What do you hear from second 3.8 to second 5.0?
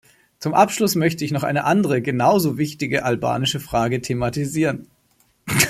thematisieren.